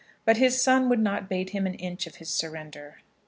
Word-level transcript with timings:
But 0.25 0.37
his 0.37 0.59
son 0.59 0.89
would 0.89 0.97
not 0.97 1.29
bate 1.29 1.51
him 1.51 1.67
an 1.67 1.75
inch 1.75 2.07
of 2.07 2.15
his 2.15 2.31
surrender. 2.31 3.01